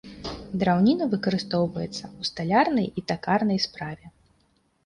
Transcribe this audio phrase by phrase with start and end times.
[0.63, 4.05] Драўніна выкарыстоўваецца ў сталярнай і такарнай справе.